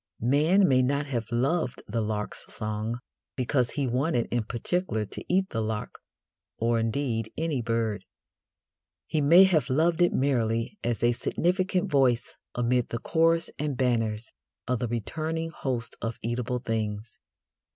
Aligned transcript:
Man 0.33 0.67
may 0.67 0.81
not 0.81 1.05
have 1.05 1.27
loved 1.31 1.83
the 1.87 2.01
lark's 2.01 2.51
song 2.51 2.97
because 3.35 3.69
he 3.69 3.85
wanted 3.85 4.27
in 4.31 4.45
particular 4.45 5.05
to 5.05 5.23
eat 5.31 5.49
the 5.51 5.61
lark, 5.61 5.99
or, 6.57 6.79
indeed, 6.79 7.31
any 7.37 7.61
bird. 7.61 8.03
He 9.05 9.21
may 9.21 9.43
have 9.43 9.69
loved 9.69 10.01
it 10.01 10.11
merely 10.11 10.79
as 10.83 11.03
a 11.03 11.11
significant 11.11 11.91
voice 11.91 12.35
amid 12.55 12.89
the 12.89 12.97
chorus 12.97 13.51
and 13.59 13.77
banners 13.77 14.31
of 14.67 14.79
the 14.79 14.87
returning 14.87 15.51
hosts 15.51 15.95
of 16.01 16.17
eatable 16.23 16.57
things. 16.57 17.19